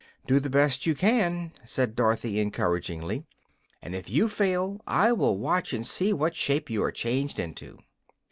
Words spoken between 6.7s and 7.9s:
you are changed into."